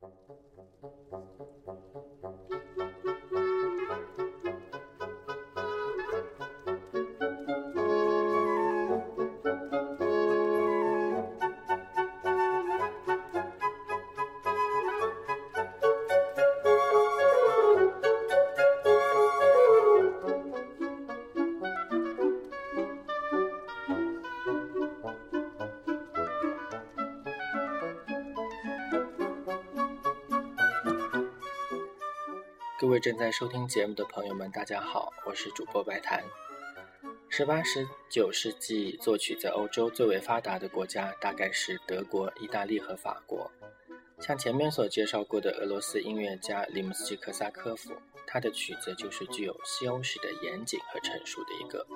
[0.00, 0.08] 各
[32.90, 36.24] 各位正在收听节目的朋友们，大家好，我是主播白檀。
[37.28, 43.48] 十八、十九世纪作曲在欧洲最为发达的国家大概是德国、意大利和法国。
[44.18, 47.92] 像前面所介绍过的俄罗斯音乐家里姆斯基科萨科夫，
[48.26, 51.86] 他的曲子就是具有西欧式的严谨和成熟的一个。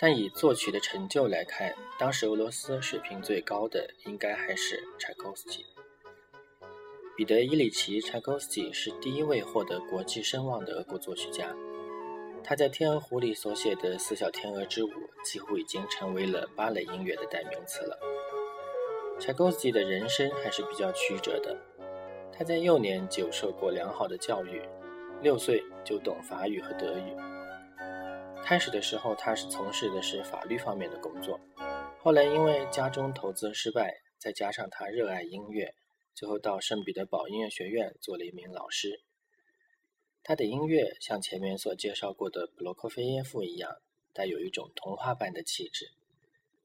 [0.00, 5.64] 但以作曲的成就来看，当时俄罗斯水平最高的应该还是柴可夫斯基。
[7.16, 11.54] 彼得·伊里奇·柴可夫斯基是第一位获得国际声望的俄国作曲家。
[12.42, 14.88] 他在《天鹅湖》里所写的《四小天鹅之舞》
[15.24, 17.96] 几乎已经成为了芭蕾音乐的代名词了。
[19.20, 21.56] 柴可夫斯基的人生还是比较曲折的。
[22.32, 24.60] 他在幼年就受过良好的教育，
[25.22, 27.16] 六岁就懂法语和德语。
[28.42, 31.38] 开始的时候，他是从事的是法律方面的工作，
[32.02, 35.72] 后来因为家中投资失败，再加上他热爱音乐。
[36.14, 39.02] 最后到圣彼得堡音乐学院做了一名老师。
[40.22, 45.92] 他的音乐像前面所介绍过的普罗科菲耶夫一样，带有一种童话般的气质。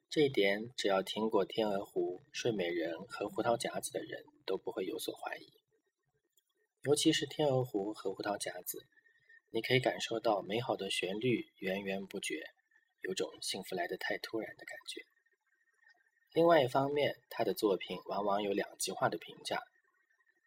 [0.10, 5.52] 这一点，只要听过《天鹅湖》《睡美人》和《胡桃夹子》的人都不会有所怀疑。
[6.84, 8.78] 尤其是《天鹅湖》和《胡桃夹子》，
[9.50, 12.42] 你可以感受到美好的旋律源源不绝，
[13.02, 15.06] 有种幸福来得太突然的感觉。
[16.34, 19.64] 另外一方面，他的作品往往有两极化的评价。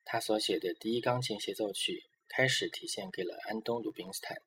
[0.04, 4.40] 他所写的第一钢琴协奏曲开始体现给了安东·鲁宾斯坦，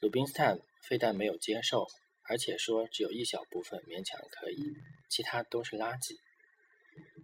[0.00, 1.86] 鲁宾斯坦非但没有接受，
[2.22, 4.76] 而且说只有一小部分勉强可以，
[5.08, 6.16] 其他都是垃圾。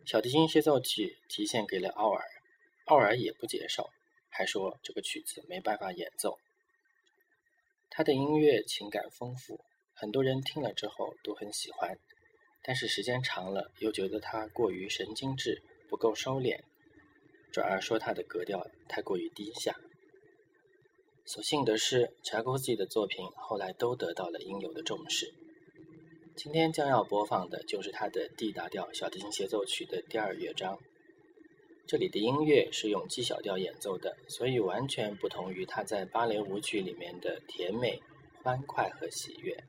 [0.06, 2.25] 小提琴协奏曲提现给了奥尔，
[2.87, 3.91] 奥尔也不接受，
[4.28, 6.38] 还说这个曲子没办法演奏。
[7.91, 11.99] 他的音乐情感丰富，很多人听了之后都很喜欢。
[12.62, 16.61] 但是时间长了，又觉得他过于神经质，不够收敛，
[17.50, 19.77] 转而说他的格调太过于低下。
[21.25, 25.34] 所幸的是，柴可夫斯基的作品后来都得到了应有的重视。
[26.34, 30.79] 今天将要播放的就是他的 D 大调小提琴协奏曲的第二乐章。
[31.87, 38.00] 这里的音乐是用 G 小调演奏的，所以完全不同于他在芭蕾舞曲里面的甜美、
[38.43, 39.62] 欢快和喜悦。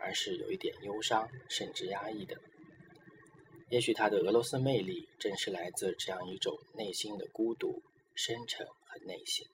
[0.00, 2.36] 而是有一点忧伤，甚至压抑的。
[3.68, 7.82] 也许他的俄罗斯魅力，正是来自这样一种内心的孤独、
[8.16, 9.46] 深沉和内省。